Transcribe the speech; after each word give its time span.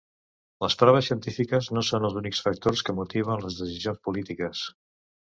Les 0.63 0.75
proves 0.83 1.09
científiques 1.09 1.67
no 1.77 1.83
són 1.89 2.07
els 2.09 2.17
únics 2.21 2.39
factors 2.45 2.81
que 2.87 2.95
motiven 3.01 3.43
les 3.43 3.59
decisions 3.65 4.01
polítiques. 4.09 4.63